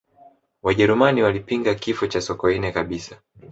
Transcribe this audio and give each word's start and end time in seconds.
wajerumani 0.63 1.23
walipinga 1.23 1.75
kifo 1.75 2.07
cha 2.07 2.21
sokoine 2.21 2.71
kabisa 2.71 3.21